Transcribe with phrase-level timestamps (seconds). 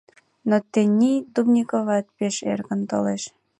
[0.49, 3.23] Но тений Дубниковат пеш эркын толеш.